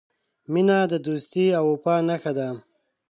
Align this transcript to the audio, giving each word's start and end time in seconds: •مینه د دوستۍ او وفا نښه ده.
•مینه 0.53 0.77
د 0.91 0.93
دوستۍ 1.05 1.47
او 1.57 1.63
وفا 1.71 1.95
نښه 2.07 2.31
ده. 2.37 2.49